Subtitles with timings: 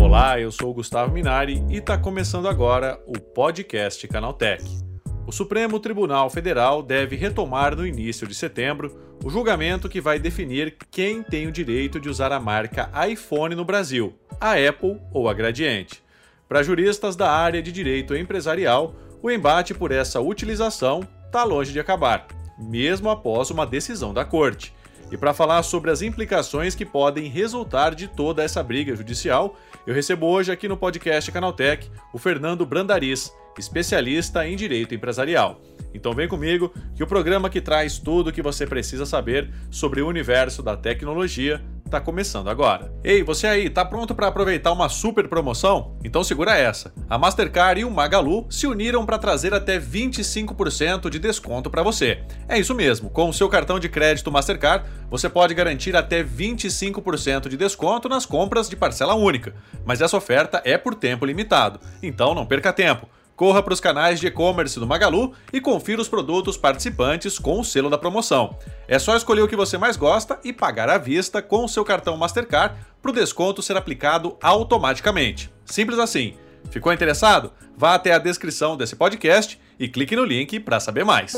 [0.00, 4.62] Olá, eu sou o Gustavo Minari e está começando agora o podcast Canaltech.
[5.26, 10.76] O Supremo Tribunal Federal deve retomar no início de setembro o julgamento que vai definir
[10.88, 15.34] quem tem o direito de usar a marca iPhone no Brasil, a Apple ou a
[15.34, 16.00] Gradiente.
[16.48, 21.80] Para juristas da área de direito empresarial, o embate por essa utilização está longe de
[21.80, 22.28] acabar,
[22.58, 24.74] mesmo após uma decisão da corte.
[25.10, 29.56] E para falar sobre as implicações que podem resultar de toda essa briga judicial,
[29.86, 35.60] eu recebo hoje aqui no podcast Canaltech o Fernando Brandariz, especialista em direito empresarial.
[35.94, 40.02] Então vem comigo que o programa que traz tudo o que você precisa saber sobre
[40.02, 42.92] o universo da tecnologia está começando agora.
[43.02, 45.96] Ei, você aí, tá pronto para aproveitar uma super promoção?
[46.04, 46.92] Então segura essa.
[47.08, 52.22] A Mastercard e o Magalu se uniram para trazer até 25% de desconto para você.
[52.48, 57.48] É isso mesmo, com o seu cartão de crédito Mastercard, você pode garantir até 25%
[57.48, 59.54] de desconto nas compras de parcela única.
[59.84, 63.08] Mas essa oferta é por tempo limitado, então não perca tempo.
[63.38, 67.64] Corra para os canais de e-commerce do Magalu e confira os produtos participantes com o
[67.64, 68.58] selo da promoção.
[68.88, 71.84] É só escolher o que você mais gosta e pagar à vista com o seu
[71.84, 75.52] cartão Mastercard para o desconto ser aplicado automaticamente.
[75.64, 76.34] Simples assim.
[76.68, 77.52] Ficou interessado?
[77.76, 81.32] Vá até a descrição desse podcast e clique no link para saber mais.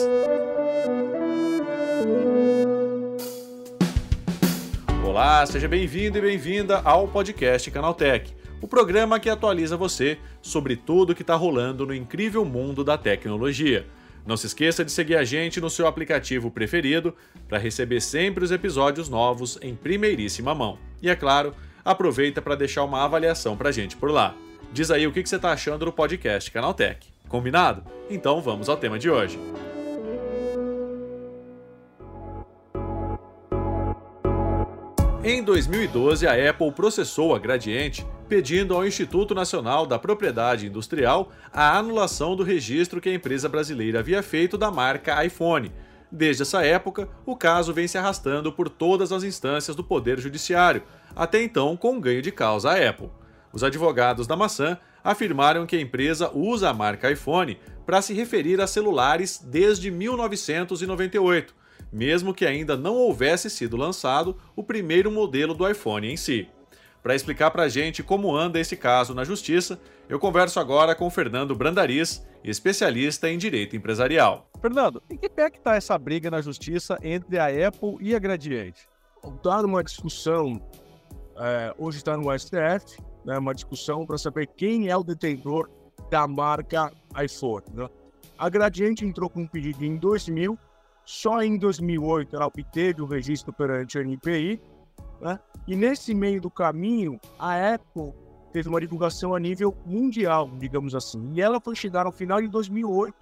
[5.05, 11.15] Olá, seja bem-vindo e bem-vinda ao podcast Canaltech o programa que atualiza você sobre tudo
[11.15, 13.87] que está rolando no incrível mundo da tecnologia.
[14.27, 17.15] Não se esqueça de seguir a gente no seu aplicativo preferido
[17.49, 20.79] para receber sempre os episódios novos em primeiríssima mão.
[21.03, 24.35] E é claro, aproveita para deixar uma avaliação para a gente por lá.
[24.73, 27.09] Diz aí o que você está achando do podcast Canaltech.
[27.29, 27.83] Combinado?
[28.09, 29.39] Então vamos ao tema de hoje.
[35.23, 41.77] Em 2012, a Apple processou a Gradiente pedindo ao Instituto Nacional da Propriedade Industrial a
[41.77, 45.73] anulação do registro que a empresa brasileira havia feito da marca iPhone.
[46.13, 50.85] Desde essa época, o caso vem se arrastando por todas as instâncias do Poder Judiciário,
[51.15, 53.11] até então com ganho de causa à Apple.
[53.53, 58.61] Os advogados da maçã afirmaram que a empresa usa a marca iPhone para se referir
[58.61, 61.53] a celulares desde 1998,
[61.93, 66.49] mesmo que ainda não houvesse sido lançado o primeiro modelo do iPhone em si.
[67.03, 71.09] Para explicar para a gente como anda esse caso na justiça, eu converso agora com
[71.09, 74.51] Fernando Brandariz, especialista em direito empresarial.
[74.61, 78.19] Fernando, em que pé que está essa briga na justiça entre a Apple e a
[78.19, 78.87] Gradiente?
[79.25, 80.61] Está numa discussão,
[81.39, 85.71] é, hoje está no STF, né, uma discussão para saber quem é o detentor
[86.11, 87.65] da marca iPhone.
[87.73, 87.89] Né?
[88.39, 90.59] A Gradiente entrou com um pedido em 2000,
[91.05, 94.61] só em 2008 ela obteve o registro perante a NPI,
[95.21, 95.39] né?
[95.67, 98.13] E nesse meio do caminho, a Apple
[98.53, 101.33] teve uma divulgação a nível mundial, digamos assim.
[101.35, 103.15] E ela foi chegar no final de 2008,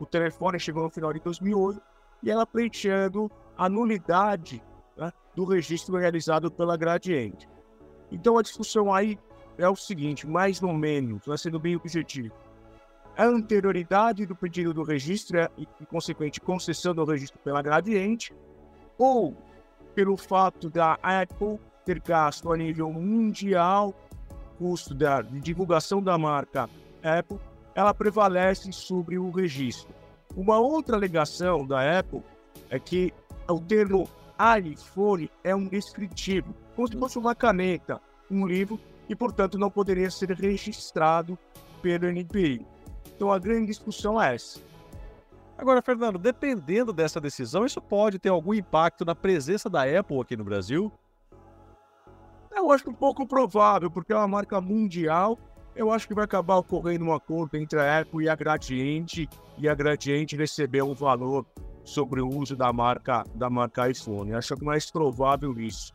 [0.00, 1.80] o telefone chegou no final de 2008,
[2.22, 4.62] e ela pleiteando a nulidade
[4.96, 7.48] né, do registro realizado pela Gradiente.
[8.10, 9.18] Então a discussão aí
[9.58, 12.34] é o seguinte, mais ou menos, vai sendo bem objetivo.
[13.16, 18.34] A anterioridade do pedido do registro e, e consequente concessão do registro pela Gradiente,
[18.98, 19.36] ou
[19.94, 23.94] pelo fato da Apple ter gasto a nível mundial
[24.58, 26.68] custo da, divulgação da marca
[27.02, 27.38] Apple,
[27.74, 29.92] ela prevalece sobre o registro.
[30.36, 32.22] Uma outra alegação da Apple
[32.70, 33.12] é que
[33.48, 34.08] o termo
[34.64, 38.00] iPhone é um descritivo, como se fosse uma caneta,
[38.30, 41.36] um livro, e portanto não poderia ser registrado
[41.82, 42.64] pelo NPI.
[43.16, 44.60] Então a grande discussão é essa.
[45.62, 50.36] Agora, Fernando, dependendo dessa decisão, isso pode ter algum impacto na presença da Apple aqui
[50.36, 50.90] no Brasil?
[52.50, 55.38] Eu acho um pouco provável, porque é uma marca mundial.
[55.76, 59.68] Eu acho que vai acabar ocorrendo um acordo entre a Apple e a Gradiente, e
[59.68, 61.46] a Gradiente receber um valor
[61.84, 64.34] sobre o uso da marca da marca iPhone.
[64.34, 65.92] Acho que é mais provável isso.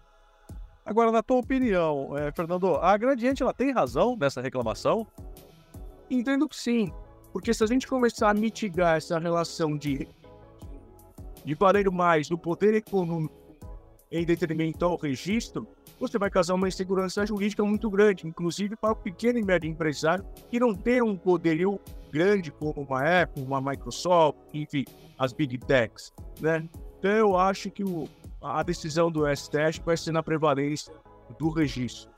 [0.85, 5.05] Agora, na tua opinião, é, Fernando, a Gradiente ela tem razão nessa reclamação?
[6.09, 6.89] Entendo que sim,
[7.31, 10.07] porque se a gente começar a mitigar essa relação de
[11.47, 13.33] de valer mais do poder econômico
[14.11, 15.65] em detrimento ao registro,
[15.97, 20.25] você vai causar uma insegurança jurídica muito grande, inclusive para o pequeno e médio empresário
[20.49, 21.79] que não tem um poderio
[22.11, 24.83] grande como uma Apple, uma Microsoft, enfim,
[25.17, 26.67] as Big Techs, né?
[26.99, 28.09] Então eu acho que o,
[28.41, 30.93] a decisão do STF vai ser na prevalência
[31.39, 32.11] do registro.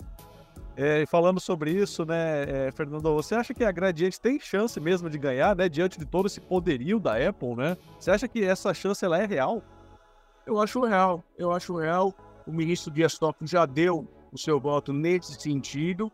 [0.81, 5.09] É, falando sobre isso, né, é, Fernando, você acha que a Gradiente tem chance mesmo
[5.09, 7.75] de ganhar, né, diante de todo esse poderio da Apple, né?
[7.99, 9.61] Você acha que essa chance ela é real?
[10.47, 12.15] Eu acho real, eu acho real.
[12.47, 16.09] O ministro Dias Toffoli já deu o seu voto nesse sentido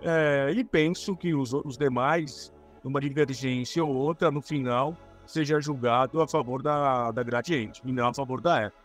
[0.00, 2.52] é, e penso que os, os demais,
[2.82, 8.08] numa divergência ou outra, no final, seja julgado a favor da, da Gradiente e não
[8.08, 8.79] a favor da Apple.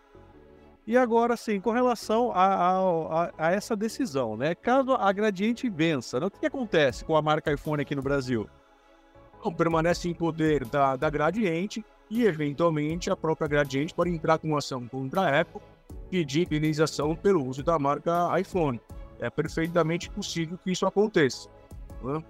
[0.87, 4.53] E agora, sim, com relação a, a, a, essa decisão, né?
[4.53, 6.27] Caso a Gradiente vença, né?
[6.27, 8.47] o que acontece com a marca iPhone aqui no Brasil?
[9.43, 14.49] Bom, permanece em poder da, da Gradiente e, eventualmente, a própria Gradiente pode entrar com
[14.49, 15.59] uma ação contra a Apple,
[16.11, 18.79] pedir indenização pelo uso da marca iPhone.
[19.19, 21.49] É perfeitamente possível que isso aconteça.
[22.03, 22.23] Né?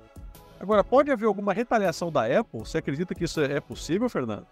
[0.61, 2.59] Agora, pode haver alguma retaliação da Apple?
[2.59, 4.47] Você acredita que isso é possível, Fernando?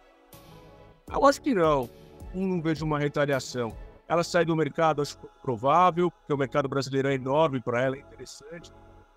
[1.09, 1.89] Eu acho que não.
[2.33, 3.73] Não vejo uma retaliação
[4.13, 7.99] ela sai do mercado, acho provável, porque o mercado brasileiro é enorme para ela, é
[7.99, 8.71] interessante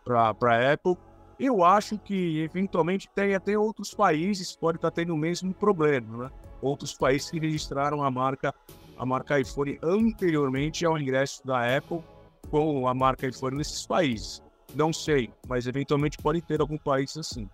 [0.05, 0.97] para a Apple.
[1.39, 6.31] Eu acho que, eventualmente, tem até outros países podem estar tendo o mesmo problema, né?
[6.63, 8.55] Outros países que registraram a marca,
[8.97, 12.03] a marca iPhone anteriormente ao ingresso da Apple
[12.51, 14.43] com a marca iPhone nesses países.
[14.75, 17.49] Não sei, mas eventualmente pode ter algum país assim.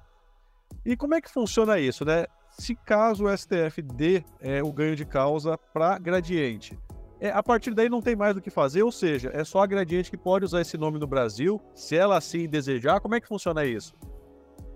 [0.84, 2.26] E como é que funciona isso, né?
[2.50, 6.78] Se caso o STF dê é, o ganho de causa para Gradiente,
[7.22, 9.66] é, a partir daí não tem mais o que fazer, ou seja, é só a
[9.66, 13.00] Gradiente que pode usar esse nome no Brasil, se ela assim desejar.
[13.00, 13.94] Como é que funciona isso?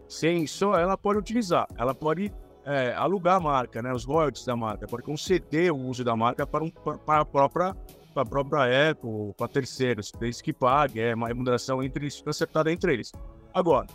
[0.08, 1.66] Sim, só ela pode utilizar.
[1.76, 2.32] Ela pode
[2.64, 6.46] é, alugar a marca, né, os royalties da marca, pode conceder o uso da marca
[6.46, 7.76] para, um, para a própria
[8.14, 12.94] para a própria Apple, para terceiros, desde que pague, é uma remuneração entre, acertada entre
[12.94, 13.12] eles.
[13.52, 13.86] Agora,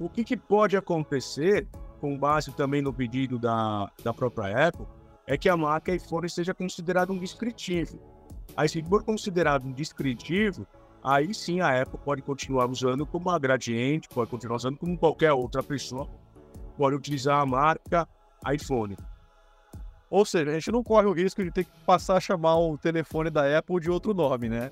[0.00, 1.68] o que, que pode acontecer,
[2.00, 4.86] com base também no pedido da, da própria Apple,
[5.26, 7.98] é que a marca iPhone seja considerada um descritivo.
[8.56, 10.66] Aí, se for considerado um descritivo,
[11.02, 15.32] aí sim a Apple pode continuar usando como a Gradiente, pode continuar usando como qualquer
[15.32, 16.08] outra pessoa,
[16.76, 18.08] pode utilizar a marca
[18.52, 18.96] iPhone.
[20.08, 22.78] Ou seja, a gente não corre o risco de ter que passar a chamar o
[22.78, 24.70] telefone da Apple de outro nome, né?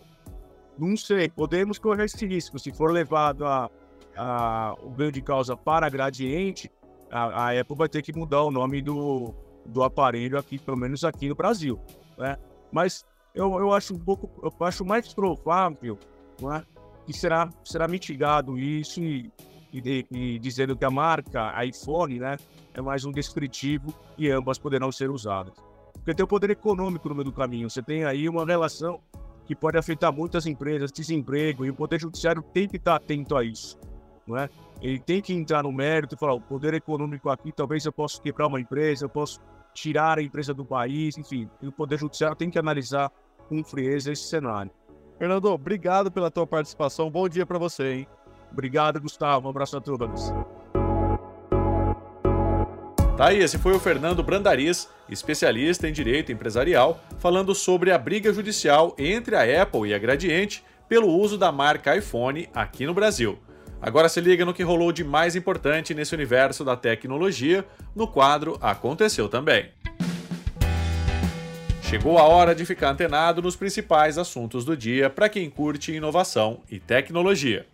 [0.79, 2.59] Não sei, podemos correr esse risco.
[2.59, 3.69] Se for levado a,
[4.17, 6.71] a, o ganho de causa para Gradiente,
[7.11, 9.35] a, a Apple vai ter que mudar o nome do,
[9.67, 11.81] do aparelho aqui, pelo menos aqui no Brasil,
[12.19, 12.37] né?
[12.71, 15.99] Mas eu, eu acho um pouco, eu acho mais provável,
[16.41, 16.65] né,
[17.07, 19.31] que será, será mitigado isso e,
[19.73, 22.37] e, e, dizendo que a marca iPhone, né,
[22.73, 25.55] é mais um descritivo e ambas poderão ser usadas.
[25.95, 29.01] Porque tem o poder econômico no meio do caminho, você tem aí uma relação
[29.47, 33.45] que pode afetar muitas empresas, desemprego, e o Poder Judiciário tem que estar atento a
[33.45, 33.79] isso,
[34.27, 34.49] não é?
[34.81, 38.21] Ele tem que entrar no mérito e falar, o poder econômico aqui, talvez eu possa
[38.21, 39.41] quebrar uma empresa, eu posso
[39.73, 43.11] tirar a empresa do país, enfim, o Poder Judiciário tem que analisar
[43.49, 44.71] com frieza esse cenário.
[45.19, 47.11] Fernando, obrigado pela tua participação.
[47.11, 48.09] Bom dia para você, hein?
[48.51, 49.47] Obrigado, Gustavo.
[49.47, 50.33] Um abraço a todos.
[53.17, 58.33] Tá aí, esse foi o Fernando Brandariz, especialista em direito empresarial, falando sobre a briga
[58.33, 63.39] judicial entre a Apple e a Gradiente pelo uso da marca iPhone aqui no Brasil.
[63.87, 68.57] Agora se liga no que rolou de mais importante nesse universo da tecnologia no quadro
[68.59, 69.67] Aconteceu Também.
[71.83, 76.63] Chegou a hora de ficar antenado nos principais assuntos do dia para quem curte inovação
[76.71, 77.67] e tecnologia.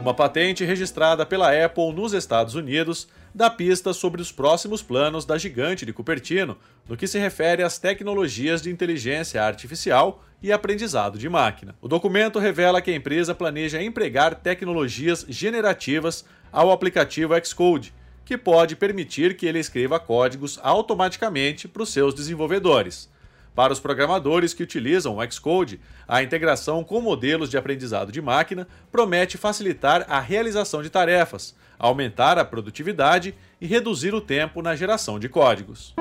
[0.00, 5.36] Uma patente registrada pela Apple nos Estados Unidos dá pistas sobre os próximos planos da
[5.36, 6.56] gigante de Cupertino
[6.88, 11.74] no que se refere às tecnologias de inteligência artificial e aprendizado de máquina.
[11.80, 17.94] O documento revela que a empresa planeja empregar tecnologias generativas ao aplicativo Xcode,
[18.24, 23.10] que pode permitir que ele escreva códigos automaticamente para os seus desenvolvedores.
[23.54, 28.66] Para os programadores que utilizam o Xcode, a integração com modelos de aprendizado de máquina
[28.90, 35.18] promete facilitar a realização de tarefas, aumentar a produtividade e reduzir o tempo na geração
[35.18, 35.94] de códigos.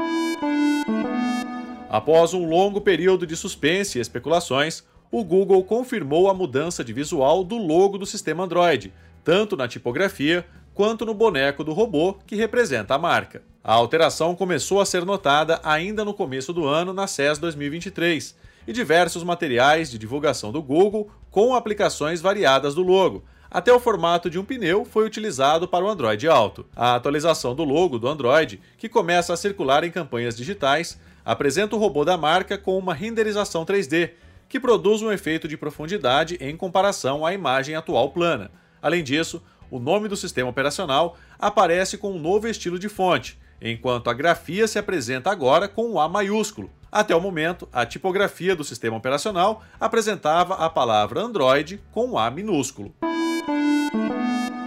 [1.92, 4.82] Após um longo período de suspense e especulações,
[5.12, 8.94] o Google confirmou a mudança de visual do logo do sistema Android,
[9.26, 13.44] tanto na tipografia quanto no boneco do robô que representa a marca.
[13.62, 18.72] A alteração começou a ser notada ainda no começo do ano na CES 2023 e
[18.72, 23.22] diversos materiais de divulgação do Google com aplicações variadas do logo.
[23.54, 26.66] Até o formato de um pneu foi utilizado para o Android Auto.
[26.74, 31.80] A atualização do logo do Android, que começa a circular em campanhas digitais, apresenta o
[31.80, 34.12] robô da marca com uma renderização 3D,
[34.50, 38.52] que produz um efeito de profundidade em comparação à imagem atual plana.
[38.82, 44.10] Além disso, o nome do sistema operacional aparece com um novo estilo de fonte, enquanto
[44.10, 46.70] a grafia se apresenta agora com um A maiúsculo.
[46.92, 52.30] Até o momento, a tipografia do sistema operacional apresentava a palavra Android com um A
[52.30, 52.94] minúsculo.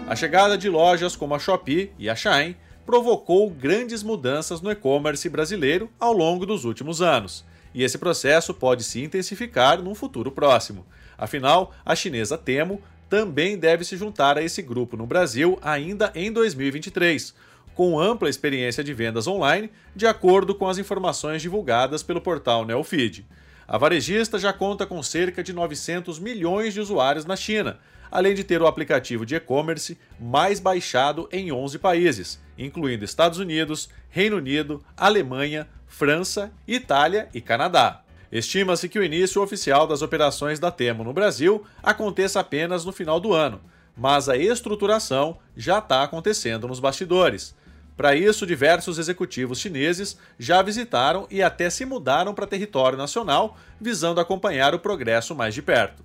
[0.08, 5.28] A chegada de lojas como a Shopee e a Shine provocou grandes mudanças no e-commerce
[5.28, 7.44] brasileiro ao longo dos últimos anos.
[7.74, 10.86] E esse processo pode se intensificar num futuro próximo.
[11.18, 16.32] Afinal, a chinesa Temo também deve se juntar a esse grupo no Brasil ainda em
[16.32, 17.34] 2023,
[17.74, 23.26] com ampla experiência de vendas online, de acordo com as informações divulgadas pelo portal Neofeed.
[23.66, 27.78] A varejista já conta com cerca de 900 milhões de usuários na China,
[28.10, 33.88] além de ter o aplicativo de e-commerce mais baixado em 11 países, incluindo Estados Unidos,
[34.10, 38.02] Reino Unido, Alemanha, França, Itália e Canadá.
[38.30, 43.18] Estima-se que o início oficial das operações da Temo no Brasil aconteça apenas no final
[43.18, 43.60] do ano,
[43.96, 47.54] mas a estruturação já está acontecendo nos bastidores.
[47.96, 54.20] Para isso, diversos executivos chineses já visitaram e até se mudaram para território nacional, visando
[54.20, 56.02] acompanhar o progresso mais de perto.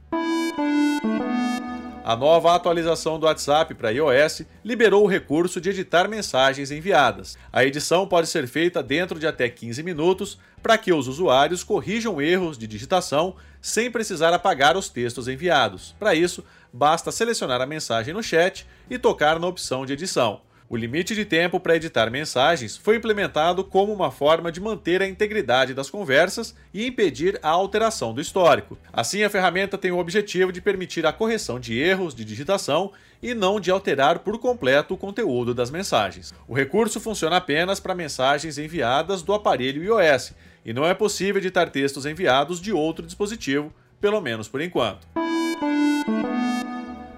[2.09, 7.37] A nova atualização do WhatsApp para iOS liberou o recurso de editar mensagens enviadas.
[7.53, 12.19] A edição pode ser feita dentro de até 15 minutos para que os usuários corrijam
[12.19, 15.95] erros de digitação sem precisar apagar os textos enviados.
[15.99, 16.43] Para isso,
[16.73, 20.41] basta selecionar a mensagem no chat e tocar na opção de edição.
[20.71, 25.07] O limite de tempo para editar mensagens foi implementado como uma forma de manter a
[25.07, 28.77] integridade das conversas e impedir a alteração do histórico.
[28.93, 33.33] Assim, a ferramenta tem o objetivo de permitir a correção de erros de digitação e
[33.33, 36.35] não de alterar por completo o conteúdo das mensagens.
[36.47, 40.33] O recurso funciona apenas para mensagens enviadas do aparelho iOS
[40.63, 45.07] e não é possível editar textos enviados de outro dispositivo, pelo menos por enquanto.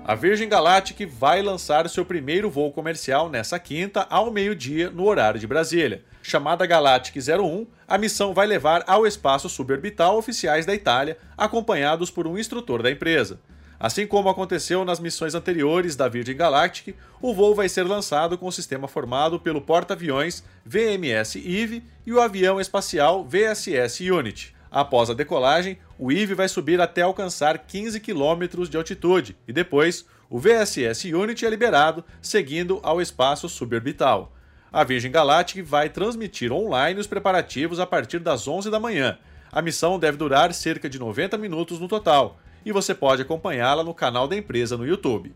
[0.03, 5.39] A Virgin Galactic vai lançar seu primeiro voo comercial nessa quinta, ao meio-dia, no horário
[5.39, 6.03] de Brasília.
[6.23, 12.25] Chamada Galactic 01, a missão vai levar ao espaço suborbital oficiais da Itália, acompanhados por
[12.25, 13.39] um instrutor da empresa.
[13.79, 18.47] Assim como aconteceu nas missões anteriores da Virgin Galactic, o voo vai ser lançado com
[18.47, 24.55] o sistema formado pelo porta-aviões VMS-EVE e o avião espacial VSS Unity.
[24.71, 30.05] Após a decolagem, o IV vai subir até alcançar 15 km de altitude e depois
[30.29, 34.31] o VSS Unity é liberado, seguindo ao espaço suborbital.
[34.71, 39.17] A Virgin Galactic vai transmitir online os preparativos a partir das 11 da manhã.
[39.51, 43.93] A missão deve durar cerca de 90 minutos no total e você pode acompanhá-la no
[43.93, 45.35] canal da empresa no YouTube.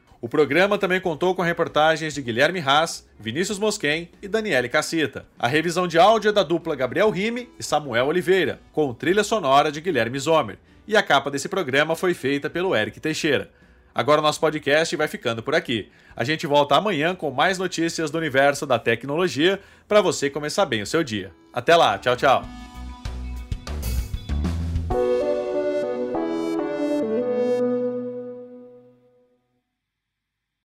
[0.21, 5.25] O programa também contou com reportagens de Guilherme Haas, Vinícius Mosquen e Daniele Cassita.
[5.37, 9.71] A revisão de áudio é da dupla Gabriel Rime e Samuel Oliveira, com trilha sonora
[9.71, 10.59] de Guilherme Zomer.
[10.87, 13.49] E a capa desse programa foi feita pelo Eric Teixeira.
[13.95, 15.89] Agora o nosso podcast vai ficando por aqui.
[16.15, 20.83] A gente volta amanhã com mais notícias do universo da tecnologia para você começar bem
[20.83, 21.31] o seu dia.
[21.51, 22.70] Até lá, tchau, tchau.